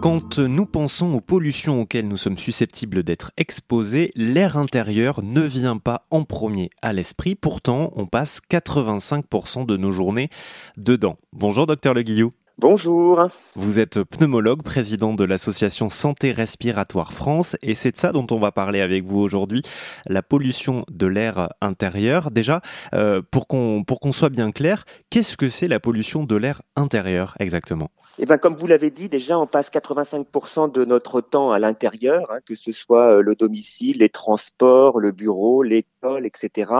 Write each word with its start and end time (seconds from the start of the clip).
Quand 0.00 0.38
nous 0.38 0.64
pensons 0.64 1.12
aux 1.14 1.20
pollutions 1.20 1.80
auxquelles 1.80 2.06
nous 2.06 2.16
sommes 2.16 2.38
susceptibles 2.38 3.02
d'être 3.02 3.32
exposés, 3.36 4.12
l'air 4.14 4.56
intérieur 4.56 5.24
ne 5.24 5.40
vient 5.40 5.76
pas 5.76 6.06
en 6.10 6.22
premier 6.22 6.70
à 6.82 6.92
l'esprit. 6.92 7.34
Pourtant, 7.34 7.90
on 7.96 8.06
passe 8.06 8.40
85% 8.48 9.66
de 9.66 9.76
nos 9.76 9.90
journées 9.90 10.30
dedans. 10.76 11.16
Bonjour, 11.32 11.66
docteur 11.66 11.94
Le 11.94 12.02
Guillou. 12.02 12.32
Bonjour. 12.60 13.28
Vous 13.54 13.78
êtes 13.78 14.02
pneumologue, 14.02 14.64
président 14.64 15.14
de 15.14 15.22
l'association 15.22 15.90
Santé 15.90 16.32
Respiratoire 16.32 17.12
France, 17.12 17.56
et 17.62 17.76
c'est 17.76 17.92
de 17.92 17.96
ça 17.96 18.10
dont 18.10 18.26
on 18.32 18.38
va 18.40 18.50
parler 18.50 18.80
avec 18.80 19.04
vous 19.04 19.20
aujourd'hui, 19.20 19.62
la 20.08 20.24
pollution 20.24 20.84
de 20.90 21.06
l'air 21.06 21.50
intérieur. 21.60 22.32
Déjà, 22.32 22.60
euh, 22.94 23.22
pour 23.30 23.46
qu'on 23.46 23.84
pour 23.84 24.00
qu'on 24.00 24.10
soit 24.10 24.28
bien 24.28 24.50
clair, 24.50 24.86
qu'est-ce 25.08 25.36
que 25.36 25.48
c'est 25.48 25.68
la 25.68 25.78
pollution 25.78 26.24
de 26.24 26.34
l'air 26.34 26.62
intérieur 26.74 27.36
exactement? 27.38 27.92
Eh 28.18 28.26
ben, 28.26 28.38
comme 28.38 28.56
vous 28.56 28.66
l'avez 28.66 28.90
dit, 28.90 29.08
déjà, 29.08 29.38
on 29.38 29.46
passe 29.46 29.70
85% 29.70 30.72
de 30.72 30.84
notre 30.84 31.20
temps 31.20 31.52
à 31.52 31.60
l'intérieur, 31.60 32.28
hein, 32.32 32.38
que 32.44 32.56
ce 32.56 32.72
soit 32.72 33.18
euh, 33.18 33.22
le 33.22 33.36
domicile, 33.36 33.98
les 33.98 34.08
transports, 34.08 34.98
le 34.98 35.12
bureau, 35.12 35.62
l'école, 35.62 36.26
etc. 36.26 36.72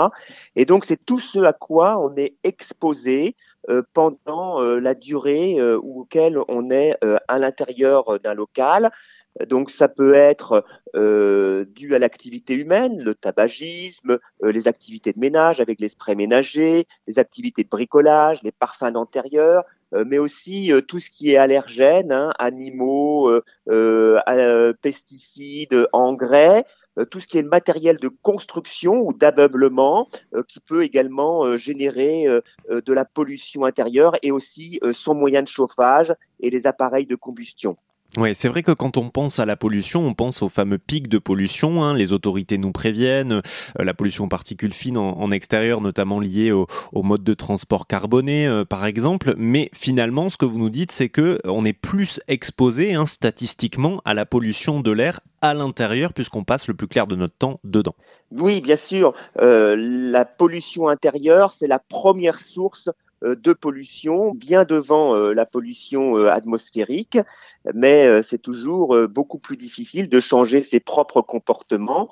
Et 0.56 0.64
donc, 0.64 0.84
c'est 0.84 1.04
tout 1.04 1.20
ce 1.20 1.38
à 1.38 1.52
quoi 1.52 1.96
on 2.00 2.16
est 2.16 2.34
exposé 2.42 3.36
pendant 3.92 4.62
euh, 4.62 4.80
la 4.80 4.94
durée 4.94 5.60
euh, 5.60 5.78
auquel 5.78 6.38
on 6.48 6.70
est 6.70 6.96
à 7.28 7.38
l'intérieur 7.38 8.18
d'un 8.20 8.34
local. 8.34 8.90
Donc 9.48 9.70
ça 9.70 9.88
peut 9.88 10.14
être 10.14 10.64
dû 10.94 11.94
à 11.94 11.98
l'activité 12.00 12.54
humaine, 12.54 13.00
le 13.00 13.14
tabagisme, 13.14 14.18
les 14.42 14.66
activités 14.66 15.12
de 15.12 15.20
ménage 15.20 15.60
avec 15.60 15.80
les 15.80 15.90
sprays 15.90 16.16
ménagers, 16.16 16.86
les 17.06 17.18
activités 17.20 17.62
de 17.62 17.68
bricolage, 17.68 18.40
les 18.42 18.50
parfums 18.50 18.90
d'intérieur, 18.92 19.62
mais 19.92 20.18
aussi 20.18 20.72
tout 20.88 20.98
ce 20.98 21.10
qui 21.10 21.30
est 21.30 21.36
allergène, 21.36 22.10
hein, 22.10 22.32
animaux, 22.38 23.30
pesticides, 24.82 25.88
engrais, 25.92 26.64
euh, 26.87 26.87
tout 27.06 27.20
ce 27.20 27.28
qui 27.28 27.38
est 27.38 27.42
matériel 27.42 27.98
de 27.98 28.08
construction 28.08 29.00
ou 29.06 29.12
d'ameublement 29.12 30.08
euh, 30.34 30.42
qui 30.46 30.60
peut 30.60 30.82
également 30.82 31.44
euh, 31.44 31.56
générer 31.56 32.26
de 32.68 32.92
la 32.92 33.04
pollution 33.04 33.64
intérieure 33.64 34.14
et 34.22 34.30
aussi 34.30 34.80
son 34.92 35.14
moyen 35.14 35.42
de 35.42 35.48
chauffage 35.48 36.14
et 36.40 36.50
les 36.50 36.66
appareils 36.66 37.06
de 37.06 37.16
combustion. 37.16 37.76
Oui, 38.18 38.34
c'est 38.34 38.48
vrai 38.48 38.64
que 38.64 38.72
quand 38.72 38.96
on 38.96 39.10
pense 39.10 39.38
à 39.38 39.46
la 39.46 39.54
pollution, 39.54 40.04
on 40.04 40.12
pense 40.12 40.42
aux 40.42 40.48
fameux 40.48 40.78
pics 40.78 41.06
de 41.06 41.18
pollution. 41.18 41.84
Hein. 41.84 41.94
Les 41.94 42.12
autorités 42.12 42.58
nous 42.58 42.72
préviennent, 42.72 43.34
euh, 43.78 43.84
la 43.84 43.94
pollution 43.94 44.24
en 44.24 44.28
particules 44.28 44.72
fines 44.72 44.96
en, 44.96 45.30
extérieur, 45.30 45.80
notamment 45.80 46.18
liée 46.18 46.50
au, 46.50 46.66
mode 47.04 47.22
de 47.22 47.34
transport 47.34 47.86
carboné, 47.86 48.44
euh, 48.48 48.64
par 48.64 48.86
exemple. 48.86 49.34
Mais 49.38 49.70
finalement, 49.72 50.30
ce 50.30 50.36
que 50.36 50.46
vous 50.46 50.58
nous 50.58 50.68
dites, 50.68 50.90
c'est 50.90 51.08
que 51.08 51.38
on 51.44 51.64
est 51.64 51.72
plus 51.72 52.20
exposé 52.26 52.94
hein, 52.94 53.06
statistiquement 53.06 54.02
à 54.04 54.14
la 54.14 54.26
pollution 54.26 54.80
de 54.80 54.90
l'air 54.90 55.20
à 55.40 55.54
l'intérieur, 55.54 56.12
puisqu'on 56.12 56.42
passe 56.42 56.66
le 56.66 56.74
plus 56.74 56.88
clair 56.88 57.06
de 57.06 57.14
notre 57.14 57.36
temps 57.36 57.60
dedans. 57.62 57.94
Oui, 58.32 58.60
bien 58.60 58.76
sûr. 58.76 59.14
Euh, 59.40 59.76
la 59.78 60.24
pollution 60.24 60.88
intérieure, 60.88 61.52
c'est 61.52 61.68
la 61.68 61.78
première 61.78 62.40
source 62.40 62.88
euh, 62.88 62.92
de 63.22 63.52
pollution, 63.52 64.32
bien 64.32 64.64
devant 64.64 65.14
euh, 65.14 65.32
la 65.34 65.46
pollution 65.46 66.16
euh, 66.16 66.30
atmosphérique, 66.30 67.18
mais 67.74 68.22
c'est 68.22 68.40
toujours 68.40 68.96
beaucoup 69.08 69.38
plus 69.38 69.56
difficile 69.56 70.08
de 70.08 70.20
changer 70.20 70.62
ses 70.62 70.80
propres 70.80 71.20
comportements. 71.20 72.08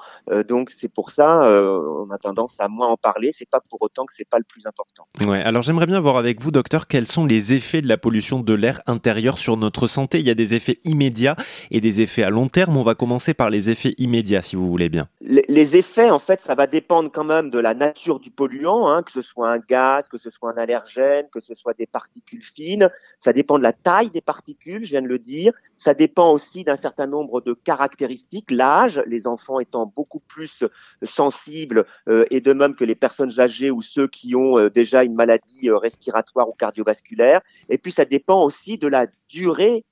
Donc 0.49 0.71
c'est 0.71 0.93
pour 0.93 1.11
ça 1.11 1.47
on 1.47 2.11
a 2.11 2.19
tendance 2.19 2.57
à 2.59 2.69
moins 2.69 2.89
en 2.89 2.97
parler. 2.97 3.31
C'est 3.33 3.49
pas 3.49 3.61
pour 3.61 3.81
autant 3.81 4.05
que 4.05 4.13
c'est 4.15 4.29
pas 4.29 4.39
le 4.39 4.45
plus 4.45 4.67
important. 4.67 5.07
Ouais. 5.27 5.43
Alors 5.43 5.63
j'aimerais 5.63 5.87
bien 5.87 6.01
voir 6.01 6.17
avec 6.17 6.43
vous, 6.43 6.51
docteur, 6.51 6.87
quels 6.87 7.07
sont 7.07 7.25
les 7.25 7.55
effets 7.55 7.81
de 7.81 7.89
la 7.89 7.97
pollution 7.97 8.41
de 8.41 8.55
l'air 8.55 8.83
intérieur 8.87 9.39
sur 9.39 9.57
notre 9.57 9.87
santé. 9.87 10.21
Il 10.21 10.27
y 10.27 10.31
a 10.31 10.35
des 10.35 10.55
effets 10.55 10.79
immédiats 10.85 11.37
et 11.71 11.81
des 11.81 12.03
effets 12.03 12.23
à 12.23 12.31
long 12.31 12.49
terme. 12.49 12.77
On 12.77 12.83
va 12.83 12.95
commencer 12.95 13.33
par 13.33 13.49
les 13.49 13.71
effets 13.71 13.95
immédiats, 13.99 14.43
si 14.43 14.57
vous 14.57 14.69
voulez 14.69 14.89
bien. 14.89 15.09
Les, 15.29 15.77
effets, 15.77 16.09
en 16.09 16.21
fait, 16.21 16.41
ça 16.41 16.55
va 16.55 16.69
dépendre 16.69 17.11
quand 17.11 17.25
même 17.25 17.51
de 17.51 17.59
la 17.59 17.75
nature 17.75 18.21
du 18.21 18.31
polluant, 18.31 18.89
hein, 18.89 19.03
que 19.03 19.11
ce 19.11 19.23
soit 19.23 19.51
un 19.51 19.59
gaz, 19.59 20.09
que 20.09 20.19
ce 20.19 20.31
soit 20.31 20.53
un 20.53 20.57
allergène 20.57 21.27
que 21.33 21.41
ce 21.41 21.55
soit 21.55 21.75
des 21.75 21.89
particules 21.89 22.45
fines. 22.45 22.89
Ça 23.19 23.33
dépend 23.33 23.59
de 23.59 23.65
la 23.65 23.73
taille 23.73 24.11
des 24.11 24.21
particules, 24.21 24.85
je 24.85 24.91
viens 24.91 25.03
de 25.03 25.09
le 25.09 25.19
dire. 25.19 25.53
Ça 25.77 25.95
dépend 25.95 26.31
aussi 26.31 26.63
d'un 26.63 26.77
certain 26.77 27.09
nombre 27.09 27.41
de 27.41 27.55
caractéristiques, 27.55 28.53
l'âge, 28.53 29.03
les 29.07 29.27
enfants 29.27 29.59
étant 29.59 29.93
beaucoup 29.97 30.21
plus 30.21 30.65
sensibles 31.03 31.87
euh, 32.09 32.25
et 32.31 32.41
de 32.41 32.53
même 32.53 32.77
que 32.77 32.85
les 32.85 32.95
personnes 32.95 33.41
âgées 33.41 33.73
ou 33.73 33.83
ceux 33.83 34.07
qui 34.07 34.37
ont 34.37 34.59
euh, 34.59 34.71
déjà 34.71 35.03
une 35.03 35.15
maladie 35.15 35.69
euh, 35.69 35.77
respiratoire 35.77 36.49
ou 36.49 36.53
cardiovasculaire. 36.53 37.41
Et 37.69 37.79
puis 37.79 37.91
ça 37.91 38.05
dépend 38.05 38.45
aussi 38.45 38.79
de 38.79 38.87
la 38.87 39.09
durée 39.29 39.85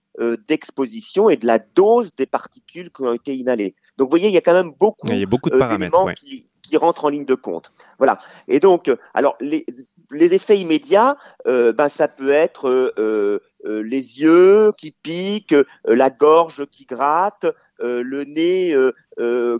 d'exposition 0.48 1.28
et 1.28 1.36
de 1.36 1.46
la 1.46 1.58
dose 1.58 2.10
des 2.16 2.26
particules 2.26 2.90
qui 2.92 3.02
ont 3.02 3.14
été 3.14 3.34
inhalées. 3.34 3.74
Donc 3.98 4.06
vous 4.06 4.10
voyez, 4.10 4.28
il 4.28 4.34
y 4.34 4.36
a 4.36 4.40
quand 4.40 4.52
même 4.52 4.72
beaucoup, 4.78 5.06
il 5.08 5.18
y 5.18 5.22
a 5.22 5.26
beaucoup 5.26 5.50
de 5.50 5.58
paramètres 5.58 6.14
qui, 6.14 6.48
qui 6.62 6.76
rentrent 6.76 7.04
en 7.04 7.08
ligne 7.08 7.24
de 7.24 7.34
compte. 7.34 7.72
Voilà. 7.98 8.18
Et 8.46 8.60
donc, 8.60 8.90
alors 9.12 9.36
les, 9.40 9.66
les 10.10 10.34
effets 10.34 10.58
immédiats, 10.58 11.16
euh, 11.46 11.72
ben, 11.72 11.88
ça 11.88 12.08
peut 12.08 12.30
être 12.30 12.68
euh, 12.68 12.92
euh, 12.98 13.40
les 13.64 14.20
yeux 14.20 14.72
qui 14.76 14.92
piquent, 15.02 15.56
la 15.84 16.10
gorge 16.10 16.66
qui 16.66 16.84
gratte, 16.84 17.46
le 17.80 18.24
nez 18.24 18.74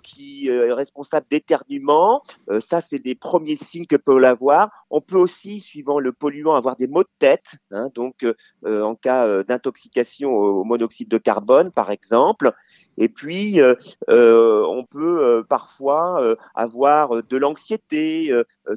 qui 0.03 0.48
est 0.48 0.72
responsable 0.72 1.26
d'éternuement. 1.31 2.22
ça, 2.60 2.81
c'est 2.81 2.98
des 2.98 3.15
premiers 3.15 3.56
signes 3.56 3.87
que 3.87 3.97
peut 3.97 4.19
l'avoir. 4.19 4.70
On 4.91 5.00
peut 5.00 5.19
aussi, 5.19 5.60
suivant 5.60 5.98
le 5.98 6.12
polluant, 6.12 6.54
avoir 6.54 6.76
des 6.76 6.87
maux 6.87 7.03
de 7.03 7.09
tête. 7.19 7.56
Hein, 7.70 7.91
donc, 7.94 8.26
en 8.65 8.94
cas 8.94 9.42
d'intoxication 9.42 10.31
au 10.32 10.65
monoxyde 10.65 11.09
de 11.09 11.19
carbone, 11.19 11.72
par 11.72 11.91
exemple. 11.91 12.53
Et 12.98 13.09
puis, 13.09 13.60
on 14.09 14.84
peut 14.91 15.44
parfois 15.48 16.36
avoir 16.54 17.22
de 17.22 17.36
l'anxiété. 17.36 18.32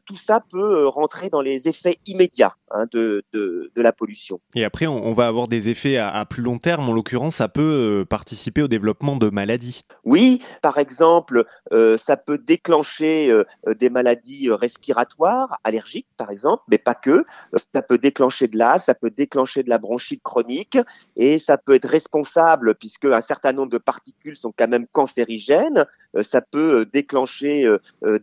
tout 0.05 0.15
ça 0.15 0.41
peut 0.51 0.87
rentrer 0.87 1.29
dans 1.29 1.41
les 1.41 1.67
effets 1.67 1.97
immédiats 2.05 2.55
hein, 2.71 2.85
de, 2.91 3.23
de, 3.33 3.71
de, 3.75 3.81
la 3.81 3.93
pollution. 3.93 4.39
Et 4.55 4.63
après, 4.63 4.87
on, 4.87 5.13
va 5.13 5.27
avoir 5.27 5.47
des 5.47 5.69
effets 5.69 5.97
à, 5.97 6.25
plus 6.25 6.41
long 6.41 6.57
terme. 6.57 6.89
En 6.89 6.93
l'occurrence, 6.93 7.35
ça 7.35 7.47
peut 7.47 7.61
euh, 8.01 8.05
participer 8.05 8.61
au 8.61 8.67
développement 8.67 9.15
de 9.15 9.29
maladies. 9.29 9.81
Oui, 10.03 10.39
par 10.61 10.77
exemple, 10.77 11.45
euh, 11.71 11.97
ça 11.97 12.17
peut 12.17 12.37
déclencher 12.37 13.31
euh, 13.31 13.43
des 13.79 13.89
maladies 13.89 14.49
respiratoires, 14.51 15.59
allergiques 15.63 16.07
par 16.17 16.31
exemple, 16.31 16.63
mais 16.69 16.77
pas 16.77 16.95
que. 16.95 17.25
Ça 17.73 17.81
peut 17.81 17.97
déclencher 17.97 18.47
de 18.47 18.57
l'asthme, 18.57 18.85
ça 18.85 18.95
peut 18.95 19.11
déclencher 19.11 19.63
de 19.63 19.69
la 19.69 19.77
bronchite 19.77 20.23
chronique 20.23 20.77
et 21.15 21.39
ça 21.39 21.57
peut 21.57 21.75
être 21.75 21.87
responsable, 21.87 22.75
puisque 22.75 23.05
un 23.05 23.21
certain 23.21 23.53
nombre 23.53 23.71
de 23.71 23.77
particules 23.77 24.37
sont 24.37 24.53
quand 24.55 24.67
même 24.67 24.87
cancérigènes, 24.91 25.85
ça 26.21 26.41
peut 26.41 26.85
déclencher 26.91 27.67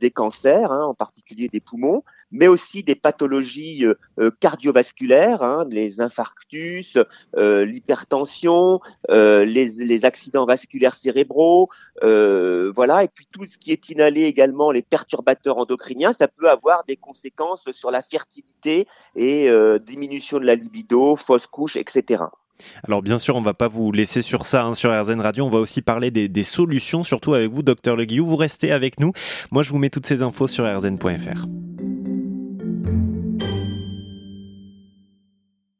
des 0.01 0.11
cancers, 0.11 0.73
hein, 0.73 0.85
en 0.85 0.95
particulier 0.95 1.49
des 1.49 1.61
poumons, 1.61 2.03
mais 2.35 2.49
aussi 2.49 2.83
des 2.83 2.97
pathologies 2.97 3.87
euh, 3.87 3.95
euh, 4.19 4.31
cardiovasculaires, 4.41 5.43
hein, 5.43 5.65
les 5.71 6.01
infarctus, 6.01 6.99
euh, 7.37 7.65
l'hypertension, 7.65 8.81
les, 9.09 10.05
accidents 10.05 10.45
vasculaires 10.45 10.95
cérébraux, 10.95 11.71
voilà, 12.03 13.05
et 13.05 13.09
puis 13.09 13.27
tout 13.33 13.47
ce 13.49 13.57
qui 13.57 13.71
est 13.71 13.89
inhalé 13.89 14.25
également, 14.25 14.73
les 14.73 14.83
perturbateurs 14.83 15.59
endocriniens, 15.59 16.13
ça 16.13 16.27
peut 16.29 16.51
avoir 16.51 16.85
des 16.85 16.97
conséquences 16.97 17.71
sur 17.71 17.91
la 17.91 18.03
fertilité 18.03 18.87
et 19.15 19.49
diminution 19.87 20.39
de 20.39 20.45
la 20.45 20.57
libido, 20.57 21.15
fausse 21.17 21.47
couche, 21.47 21.77
etc. 21.77 22.25
Alors 22.83 23.03
bien 23.03 23.19
sûr, 23.19 23.37
on 23.37 23.43
va 23.43 23.55
pas 23.55 23.69
vous 23.69 23.93
laisser 23.93 24.21
sur 24.21 24.47
ça 24.47 24.65
hein, 24.65 24.75
sur 24.75 24.91
RZN 24.91 25.21
Radio. 25.21 25.45
On 25.45 25.51
va 25.51 25.59
aussi 25.59 25.81
parler 25.81 26.11
des, 26.11 26.45
solutions, 26.45 27.05
surtout 27.05 27.35
avec 27.35 27.51
vous, 27.51 27.63
docteur 27.63 27.97
Le 27.97 28.05
Guillou. 28.05 28.27
Vous 28.27 28.37
restez 28.37 28.73
avec 28.73 28.99
nous. 29.01 29.13
Moi, 29.51 29.63
je 29.63 29.71
vous 29.71 29.79
mets 29.79 29.91
toutes 29.91 30.07
ces 30.07 30.23
infos 30.23 30.49
sur 30.49 30.65
rzn.fr. 30.65 31.47